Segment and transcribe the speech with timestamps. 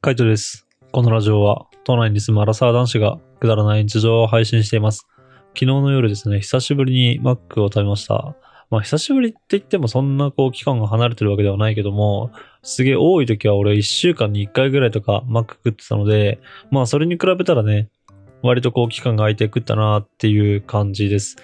[0.00, 0.64] カイトです。
[0.92, 5.08] このラジオは、都内に住むアラサー男子がくだらない日常を配信しています。
[5.48, 8.36] 昨日の夜ですね、久しぶりにマックを食べました。
[8.70, 12.30] まあ、久しぶりって言ってもそんなこう期間が離れてるわけではないけども、
[12.62, 16.38] すげえ多い時は俺1週間に1回ぐらいとかマック食ってたので、
[16.70, 17.88] まあそれに比べたらね、
[18.42, 21.34] 割とこう期間が空いて食ったなっていう感じです。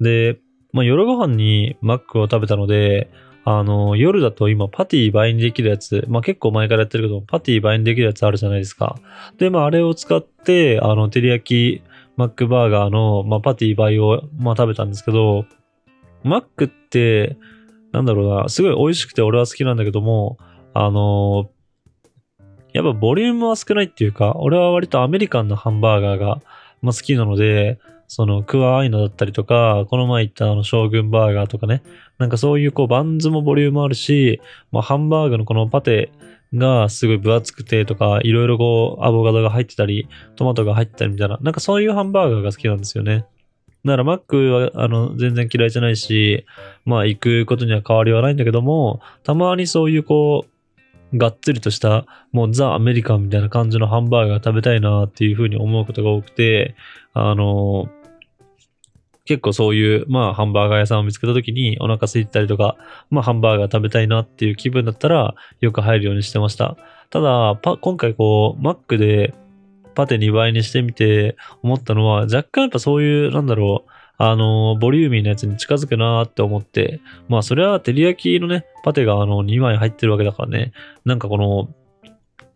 [0.00, 0.40] で、
[0.72, 3.08] まあ夜ご飯にマックを食べたので、
[3.44, 8.96] あの、夜だと今パティ倍にできるやつ、まあ結構前からやってるけど、パティ倍にできるやつあるじゃないですか。
[9.38, 11.82] で、まああれを使って、あの、照り焼き
[12.16, 15.46] マックバーガーの、まあパティ倍を、まあ食べたんですけど、
[16.22, 17.36] マックって、
[17.92, 20.38] なんだろうな、すごい美味しくて俺は好きなんだけども、
[20.72, 21.50] あの
[22.72, 26.40] やっぱボリュームは少ないっていうか、俺は割とアメリカンなハンバーガーが、
[26.82, 31.82] まあ、好きなので、そのクワアイナだったりとか、この前言ったあの将軍バーガーとかね、
[32.20, 36.12] なんかそういうこうバンズもボリュームあるし、まあ、ハンバーグのこのパテ
[36.54, 43.24] がすごい分厚くてとか、いろいろこうアボカドが入ってたり、トマトが入ってたりみたいな、なんかそういうハンバーガーが好きなんですよね。
[43.86, 46.44] だからマックはあの全然嫌いじゃないし、
[46.84, 56.74] まあ行くことには変わりはないんだけども、たまにそういうこう、がっつりとした、もうザ・アメリカンみたいな感じのハンバーガー食べたいなっていうふうに思うことが多くて、
[57.14, 57.88] あの
[59.30, 62.76] 結構そういう、まあ、ハンバーガー屋さんを見つけた時にお腹空いてたりとか、
[63.10, 66.76] まあ、ハンバーガー食べたいなっていう気分だったら、よく入るようにしてました。
[67.10, 69.34] ただ、今回こう、マックで
[69.94, 80.72] パテ2倍にしてみて思ったのは、若干やっぱそういう、なんだろう、あの、ボリューミーなやつに近づくなーって思って、まあ、それは照り焼きのね、パテがあの、2枚入ってるわけだからね、
[81.04, 81.68] なんかこの、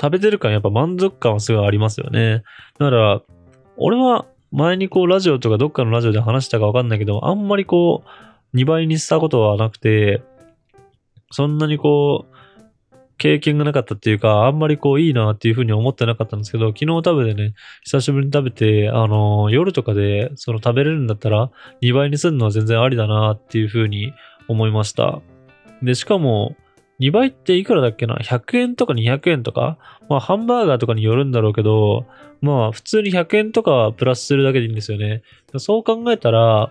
[0.03, 2.43] 食べてる感やっぱ満足感はすごいありますよね。
[2.81, 3.23] だから、
[3.77, 8.05] 俺は前にこうラジオとかどっかのラジオで話したかわかんないけど、あんまりこ
[8.53, 10.23] う、2倍にしたことはなくて、
[11.33, 12.35] そんなにこう、
[13.19, 21.51] 経験がなかったっていうか、あんまりこういいなっていうふうに思ってなかったんですけど、昨日食べてね、久しぶりに食べて、あの夜とかでその食べれるんだったら、
[21.83, 24.13] 2倍にするのは全然ありだなっていうふうに
[24.47, 25.21] 思いました。
[25.83, 26.55] で、しかも、
[27.01, 29.79] 2倍っていくらだっけな ?100 円とか200円とか？
[30.09, 32.07] まあ、ハンバーガーとかによるんだろうけど、
[32.41, 35.23] まあ、普通に100円とかプラスするだけでいいんですよね。
[35.59, 36.71] そう考えたら、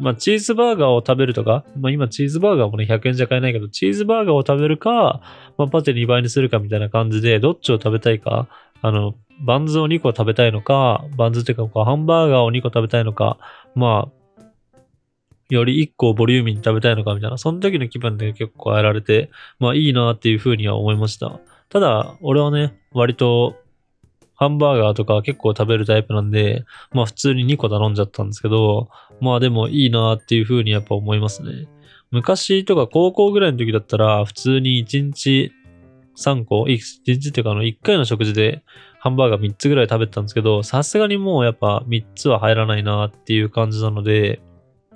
[0.00, 5.20] まあ、チーズバーガーを食べるとか、まあ、今チーズバーガーもね、100円じゃ買えないけど、チーズバーガーを食べるか、
[5.56, 8.48] まあ、パテ2倍にするかみたいな感じで、どっちを食べたいか、
[8.80, 13.38] あの、バンズを2個食べたいのか、バンズっていうか、ハンバーガーを2個食べたいのか、
[13.74, 14.17] まあ、
[15.54, 21.40] より1個ボリューミーに食べたいのかみたいな、その時の気分で結構変えられて、まあいいなっていうふうには思いました。
[21.68, 23.56] ただ、俺はね、割と、
[24.34, 28.88] ハンバーガーとか結構食べるタイプなんで、まあ普通に2個頼んじゃったんですけど、
[29.20, 31.66] まあでもいいなっていうふうにやっぱ思いますね。
[32.10, 35.52] 昔とか高校ぐらいの時だったら、普通に1日
[36.16, 38.62] 3個、1日っていうかあの1回の食事で
[39.00, 44.40] ハンバーガー3つぐらい食べてたんですけど、さすがにもうやっぱ3つは入らないなっていう感じなので、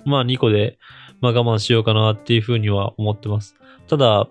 [0.05, 0.77] まあ2個で、
[1.21, 3.55] まあ我慢しようかなっていうふうには思ってます。
[3.87, 4.27] ただ、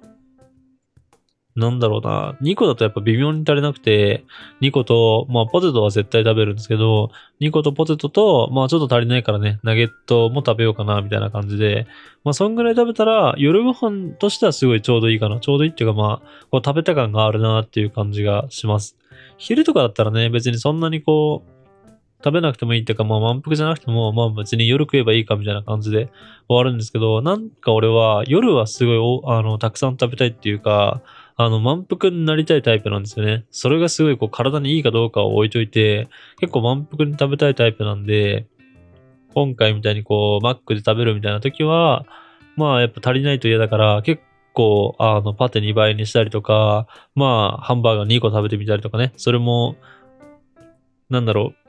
[1.54, 2.36] なんだろうな。
[2.40, 4.24] 2個だとやっぱ微妙に足りなくて、
[4.62, 11.86] 2個と、まあポテトは絶対食べるんですけど、2個とポテトと、まあちょっと足りないからね、ナゲットも食べようかな、みたいな感じで、
[12.24, 15.40] まあそんぐらい食べたら、夜ご飯としてはすごいちょうどいいかな。
[15.40, 18.96] ちょうどいいっていうかまあ、こう食べた感があるなっていう感じがします。
[19.36, 21.61] 昼とかだったらね、別にそんなにこう、
[22.24, 26.06] 食べなくてもいいっていうか、まあ満腹じゃなくても、まあ別に夜食えばいいかみたいな感じで
[26.48, 31.02] 終わるんですけど、なんか俺は夜はすごいあのたくさん食べたいっていうか、
[31.36, 33.44] あの満腹になりたいタイプなんですよね。
[33.50, 38.46] それがすごいこう体にいいかどうかを置いといて、結構満腹に食べたいタイプなんで、
[39.34, 42.04] 今回みたいにこうマックで食べるみたいな時は、
[42.56, 44.22] まあやっぱ足りないと嫌だから、結
[44.52, 49.76] 構あのパテ2倍にしたりとか、まあハンバーガー2個食べてみたりとかね、それも、
[51.08, 51.61] なんだろう、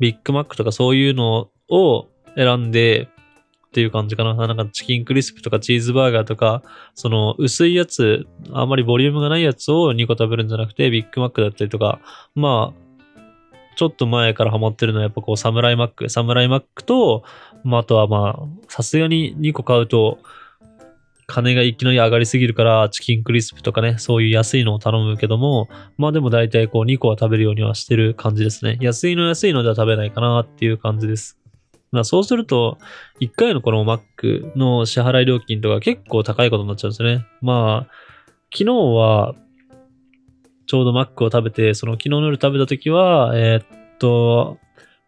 [0.00, 3.08] ビッグマックとかそういうのを選んで
[3.70, 4.34] っていう感じかな。
[4.34, 6.62] なんかチキンクリスプとかチーズバーガーとか、
[6.96, 12.00] その薄いやつ、あんまりボリュームがないやつを2個食べるんじゃなくて、ビッグマックだったりとか、
[12.34, 12.90] まあ、
[13.76, 17.22] ちょっと前からハマってるのはやっぱこうサムライマック、サムライマックと、
[17.62, 20.18] まああとはまあ、さすがに2個買うと、
[21.30, 28.78] 金がいきなり上がりすぎるから、チキンクリスプとかね、そういう安いのを頼むけども、まあでも大体こう2個は食べるようにはしてる感じですね。
[28.80, 31.38] 安いの安いのでは食べないかなっていう感じです。
[31.92, 32.78] まあそうすると、
[33.20, 37.26] 1回のこの Mac の支払い料金とか結構高いことになっちゃうんですね。
[37.40, 37.92] まあ、
[38.52, 39.34] 昨日は、
[40.66, 44.58] ちょうど Mac を食べて、その昨日の夜食べた時は、えーっと、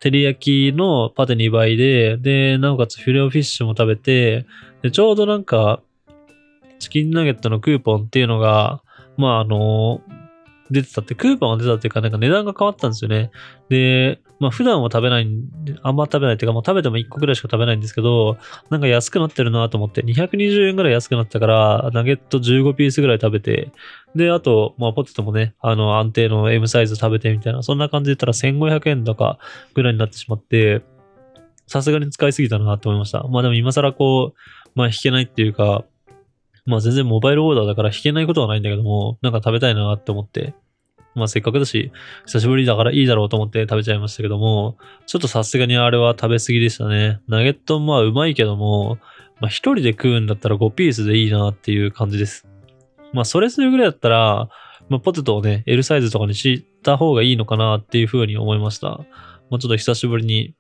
[0.01, 4.47] 照り焼きのパテ2倍で、で、なおかつフィレオフィッシュも食べて、
[4.83, 5.81] で、ちょうどなんか、
[6.83, 8.83] チキンナゲットのクーポンっていうのが、
[9.17, 10.03] まああの、
[10.71, 13.31] 出てたって、クーポンが出たっていうか、なんか値段が変わったんですよね。
[13.69, 15.29] で、まあ普段は食べない、
[15.83, 18.39] あんま食べないっていうか、もう食べても1個ぐらいしか食べないんですけど、
[18.71, 23.71] なんか安くなってるなと思って、220円ぐらい安くなったから、ナゲット15ピースぐらい食べて、
[24.17, 29.39] で、あと、まあポテトもね、あの安定の M サイズ食べてみたいな、そんな感じで言ったら1500円とか
[29.75, 30.83] ぐらいになってしまって、
[31.67, 33.23] さすがに使いすぎたなと思いました。
[33.25, 34.39] まあでも今更こう、
[34.75, 35.85] まあ弾けないっていうか、
[36.65, 40.55] まあ全然モバイルオーダーだから弾けないことはないんだけども、なんか食べたいなって思って、
[41.15, 41.93] まあせっかくだし、
[42.27, 44.77] 久しぶりだからいいだろうと思って食べちゃいましたけども、
[45.07, 47.21] ちょっとさすがにあれは食べ過ぎでしたね。
[47.29, 48.99] ナゲットまあうまいけども、
[49.41, 52.47] まあ一人で食うんだったら5ピースでいいなっていう感じです。
[53.13, 54.49] まあそれするぐらいだったら、
[54.89, 58.89] まあポテトをね、L サイズとかにした方がいいのかなっていうふうに思いました。
[59.51, 60.55] もうちょっと久しぶりに、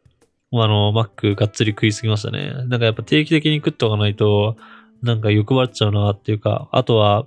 [0.52, 2.52] あの、マックがっつり食いすぎましたね。
[2.66, 4.56] なんかやっぱ定期的に食っておかないと、
[5.02, 7.26] なんか欲張っちゃうなっていうか、あとは、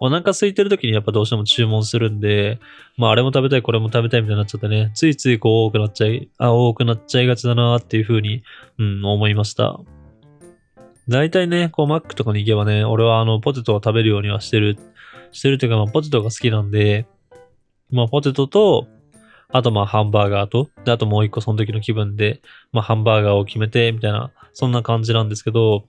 [0.00, 2.60] お腹空いてる時にやっぱどうしても注文するんで、
[2.96, 8.42] まああれも食べたい、これも食べたいみたいになっちゃってね、ついついこう多くなっちゃい、あ、多くなっちゃいがちだなっていう風に、
[8.78, 9.80] うん、思いました。
[11.08, 14.78] 大体ね、こうマックとかに行けばね、俺はあのポテトを食べるようにはしてる、
[15.32, 17.06] してるっていうかまあポテトが好きなんで、
[17.90, 18.86] まあポテトと、
[19.50, 22.42] あとまあハンバーガーと、で、あともう一個その時の気分で、
[22.72, 25.86] まあハンバーガーを決めて、みたいな、そんな感じなんですけど、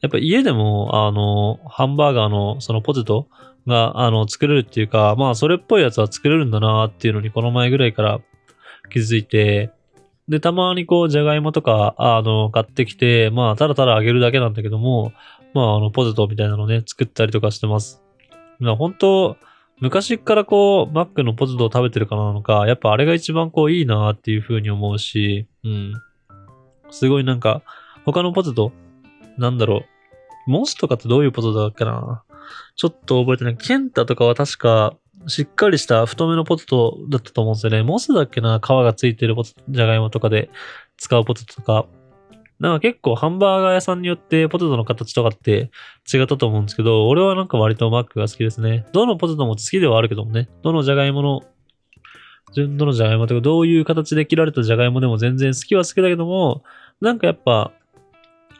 [0.00, 3.28] やっぱ家でも、あの、ハンバーガーのそのポテト
[3.66, 8.20] が、あの、作れるっていうか、まあそれっぽいやつは作れるんだなっていうのにこの前ぐらいから
[8.90, 9.70] 気づいて、
[10.28, 15.12] で、たまにこう、じゃがいもとか、あの、買ってきて、まあ、ただただ揚げるだけなんだけども、
[15.54, 18.02] まあ、あの、ポテトみたいなのね、作ったりとかしてます。
[18.58, 19.36] まあ、本当
[19.78, 25.92] 昔からこう、マックのポテトを食べてるからなのか、やっぱあれが一番こう、いいなっていう風に思うし、うん。
[26.90, 27.62] すごいなんか、
[28.04, 28.72] 他のポテト、
[29.38, 29.84] なんだろ
[30.46, 30.50] う。
[30.50, 32.22] モスとかってどういうポテトだっけな
[32.76, 33.56] ちょっと覚えてない。
[33.56, 34.96] ケンタとかは確か、
[35.26, 37.82] しっかりした太めのポテトだったと思うんですよね。
[37.82, 40.50] モスだっけな皮がついてるポテト、じゃがいもとかで
[40.96, 41.86] 使うポテトとか。
[42.58, 45.70] なんか結構ハンバーガー屋さんによってポテトの形とかって
[46.10, 48.86] 違ったと思うんですけど、俺はなんか割とマックが好きですね。
[48.92, 50.48] どのポテトも好きではあるけどもね。
[50.62, 51.42] どのじゃがいもの、
[52.54, 56.62] どのじゃがいもとかどういう形で切られたじゃがいもでも全然好きは好きだけども、
[57.02, 57.72] なんかやっぱ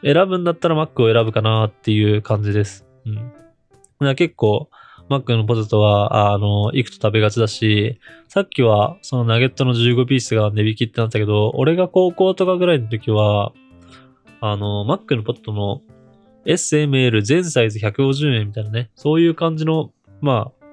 [0.03, 2.85] 選ぶんだったらマックを選ぶかなっていう感じです。
[3.05, 4.15] うん。
[4.15, 4.69] 結構、
[5.09, 13.53] マックのポテトは、あの、いくと食べがちだし、さっきはそのナゲットの15ピースが値引きってなったけど、俺が高校とかぐらいの時は、
[14.41, 15.81] あの、マックのポテトの
[16.45, 19.91] SML 全サイズ150円みたいなね、そういう感じの、
[20.21, 20.65] まあ、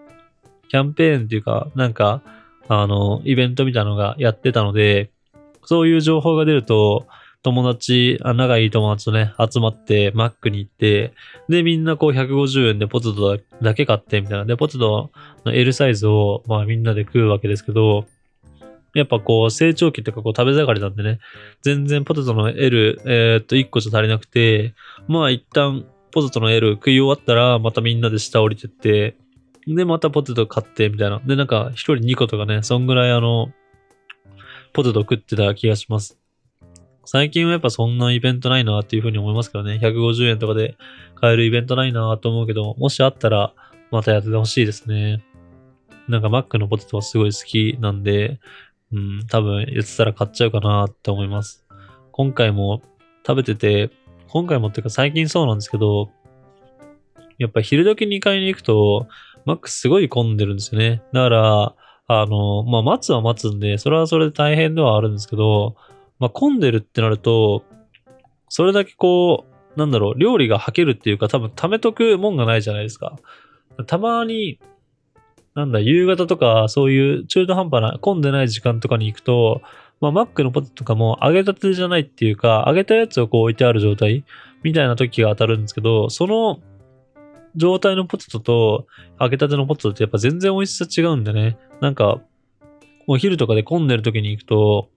[0.68, 2.22] キャンペーンっていうか、なんか、
[2.68, 5.10] あの、イベントみたいなのがやってたので、
[5.64, 7.06] そういう情報が出ると、
[7.44, 11.12] 友達、仲いい友達とね、集まって、マックに行って、
[11.50, 14.46] で、みんなこう150円でポテトだけ買って、みたいな。
[14.46, 15.10] で、ポテト
[15.44, 18.06] の L サイズを、まあみんなで食うわけですけど、
[18.94, 21.18] やっぱこう成長期っていうかこう食べ盛りなんでね、
[21.60, 24.74] 全然ポテトの L、えーっと1個じゃ足りなくて、
[25.06, 29.16] まあ一旦ポテトの L 食い終わったら、またみんなで下降りてって、
[29.66, 31.20] で、またポテト買って、みたいな。
[31.26, 33.52] で、なんか一人2個とかね、そんぐらいあの、
[34.72, 36.23] ポテト食ってた気がします。
[37.06, 39.78] 最近はやっぱそんなイベントないなっていうふうに思いますけどね。
[39.82, 40.76] 150円とかで
[41.14, 43.52] 買えるイベントないなと思うけど、もしあったら
[43.90, 45.24] またやっててほしいですね。
[46.08, 48.40] なんかマックのポテトはすごい好きなんで、
[48.92, 51.64] うん、多分やってたら買っちゃうかなって思います。
[52.12, 52.82] 今回も
[53.26, 53.90] 食べてて、
[54.28, 56.10] 今回もっていうか最近そうなんですけど、
[57.38, 59.08] やっぱ昼時に買いに行くと、
[59.44, 61.02] マックすごい混んでるんですよね。
[61.12, 61.74] だから、
[62.06, 65.76] あの、まあ、待つは待つんで、それはそれで大変ではあるんですけど、
[66.18, 67.64] まあ、混んでるってなると、
[68.48, 73.16] それだけこう、なんだろう、料理がはけるっていうか、多分貯めとくもんがないじゃないですか。
[73.86, 74.58] たまに、
[75.54, 79.62] なんだ、夕方とか、そういう中途半端な、混んでない時間とかに行くと、
[80.00, 84.24] まあ、マックのポテトとかも揚げたてじゃないっていうか、揚げたやつをこう置いてある状態
[84.62, 86.60] みたいな時が当たるんですけど、その
[87.56, 88.86] 状態のポテトと
[89.20, 91.56] 揚げたてのポテトってやっぱ全然美味しさ違うんでね。
[91.80, 92.20] なんか、
[93.06, 94.88] お昼とかで混んでる時に行くと、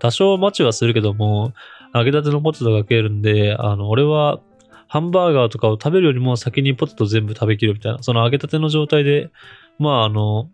[0.00, 1.52] 多少待ちはするけども、
[1.94, 4.40] 揚げたてのポテトが食えるんで、あの、俺は、
[4.88, 9.30] ハンバーガーとかを食べるよりも先にポテト全部食べきるみたいな、その揚げたての状態で、
[9.78, 10.50] まああの、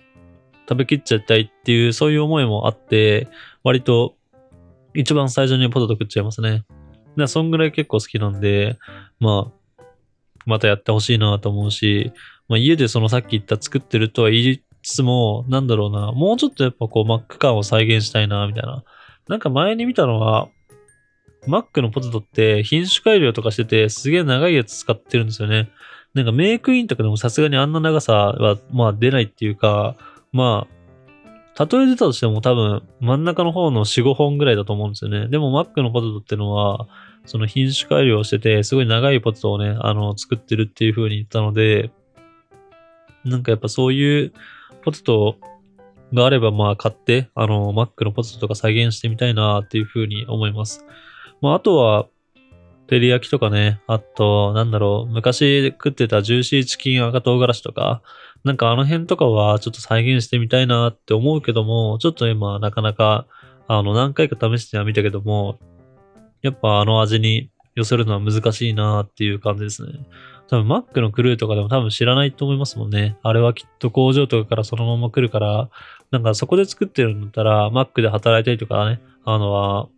[0.69, 3.29] 食べきっちゃいたいっていう、そういう思いもあって、
[3.63, 4.17] 割と、
[4.95, 6.65] 一番最初にポテト食っちゃいますね。
[7.17, 8.79] で、そんぐらい結構好きなんで、
[9.21, 9.83] まあ、
[10.45, 12.13] またやってほしいなと思うし、
[12.49, 18.85] まあ家でそのさっき言った作ってるとは言いつつも、なんだろうな、もうちょっとやっぱこうマック感を再現したいな、みたいな。
[19.29, 20.49] なんか前に見たのは、
[21.47, 25.71] マックのポテトって品種改良とかしててすげえ長いやつ使ってるんですよね。
[26.15, 29.97] なんかメイクインとかでもさすがにあんな長さは、まあ出ないっていうか、
[30.33, 35.29] まあ、例え出たとしても多分真ん中の方の4、5本ぐらいだと思うんですよね。
[35.29, 36.89] でも Mac のポテトってのは、
[37.25, 41.91] その品種改良してて、すごい長いポテトをね、あの、作ってるっていう風に言ったので、
[43.25, 44.33] なんかやっぱそういう
[44.83, 45.37] ポテト
[46.13, 50.85] があれば、まあ買って、あの、Mac のポテトとか再現してみたいなっていう風に思います。
[51.41, 52.07] まああとは、
[52.89, 58.01] 照り焼きとかね、あと、なんだろう、昔食ってたジューシーチキン赤唐辛子とか、
[58.45, 63.27] なんかあの辺とかはちょっと再現してみたいなって思うけども、ちょっと今なかなか、
[63.67, 65.59] あの、何回か試してはみたけども、
[66.43, 69.93] やっぱあの味に寄せるのは難しいなっていう感じですね。
[70.49, 73.17] 多分 Mac のクルーとかでも多分知らないと思いますもんね。
[73.23, 75.71] あれはきっと工場とかからそのまま来るから、
[76.11, 79.89] なんかそこで作ってるんだったら Mac で働いたりとかね、あのは、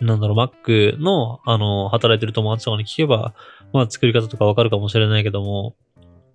[0.00, 3.34] なんだろう、Mac の、あの、働いてる友達とかに聞けば、
[3.72, 5.76] まあ作り方とかわかるかもしれないけども、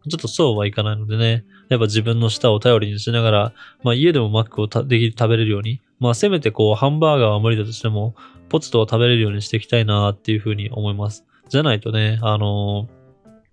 [0.08, 3.54] ちょっとそうはいかないのでね、やっぱ自分の舌を頼りにしながら、
[3.84, 8.16] まあ家でも Mac をできる食べれるように、まあせめてこうハンバーガーは無理だとしても、
[8.50, 11.26] ポテトを食べれるようにしていきたいなっていうふうに思います。
[11.50, 12.88] じゃないとね、あの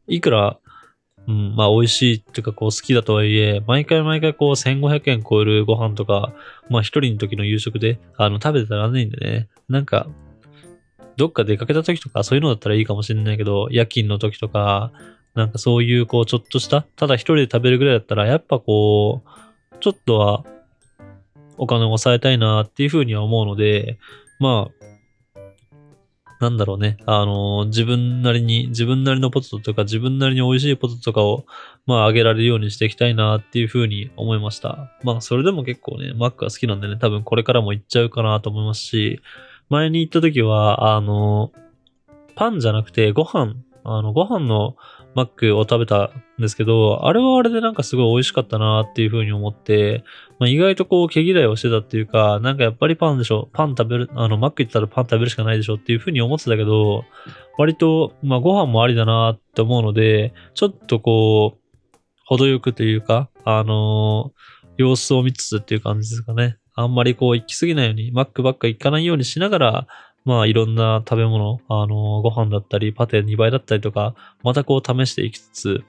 [0.06, 0.58] いくら、
[1.28, 6.32] うん、まあ美味しいっていうかこう好きだとはいえ、毎回毎回こう1500円超えるご飯とか、
[6.68, 10.08] まあ一人の時の夕食で、あの食べてたらないんでね、なんか、
[11.16, 14.92] どっか出かけた時とかそういうのだったらいいかもしれないけど、夜勤の時とか、
[15.34, 20.44] なんかそういうこうちょっとした、ただ一人で食べるぐらいだったら、やっぱこう、ちょっとは
[21.56, 23.98] お金を抑えたいなっていうふうには思うので、
[24.38, 24.91] まあ、
[26.42, 31.46] なんだろうね、あのー、自分なりに、自分なりのポテトとか、自分なりに美味しいポテトとかを、
[31.86, 34.90] まあ、あげられるようにしていきたいなっていうふうに思いました。
[35.04, 39.20] まあ、それでも結構ね、マックは好きなんでね、多分これからも行っちゃうかなと思いますし、
[39.68, 44.74] 前に行った時は、あのー、パンじゃなくてご飯、あの、ご飯の
[45.14, 50.04] マックを食べたんですけど、あれはあれでなんかすごい美味しかったなっていう風に思って、
[50.38, 57.04] まあ、意外とこう毛嫌いをしてたっていうか、なんかやっぱりパンでしょ、パン食べる、あの、マック行ったらパン食べるしかないでしょっていう風に思ってたけど、
[57.58, 61.78] 割と、まあご飯もありだなって思うので、ちょっとこう、
[62.24, 66.56] 程よくというか、あのー、様子を見つつっていう感じですかね。
[66.74, 69.86] あんまりこう行き過ぎないように、マックばっか行かないようにしながら、
[70.24, 75.84] まあいろんな食べ物、あの、ご飯だったり、パテ2倍だったりとか、またこう試していきつつ、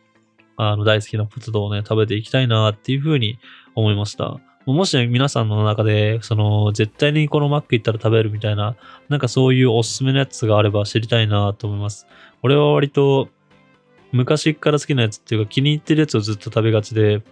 [0.58, 3.38] あの、大好きなポテトをね、食べていきたいなっていうふうに
[3.76, 4.40] 思いました。
[4.66, 8.76] もし、皆さんの中で、その、絶対にこのマック行ったら食べるみたいな、
[9.10, 12.08] なんかそういうおすすめのやつがあれば知りたいなと思います。
[12.42, 13.30] 俺は割と、
[14.14, 17.24] 昔から好きなやつっていうか気に入ってるやつをずっと食べがちで、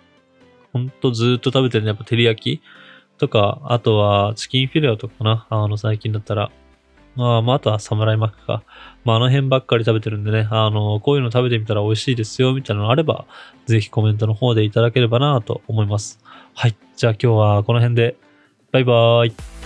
[0.74, 2.62] ほんとずっと食べてるのやっぱ照り焼き
[3.18, 5.48] とか、あとはチキンフィレオとかかな。
[5.50, 6.52] あの、最近だったら。
[7.16, 8.64] まあ、まあ、あとはサムライマックか。
[9.04, 13.26] まあ、あの辺ばっかり食べてるんでね、あの、こういうの食べてみたら美味しいですよ、みたいなのあれば、
[13.66, 16.20] ぜひコメントの方でいただければなと思います。
[16.54, 16.76] はい。
[16.96, 18.16] じゃあ今日はこの辺で、
[18.72, 19.61] バイバーイ。